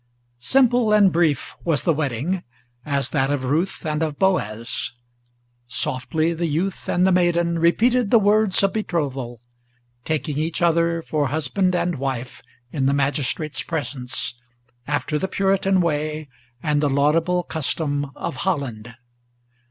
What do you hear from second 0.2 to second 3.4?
Simple and brief was the wedding, as that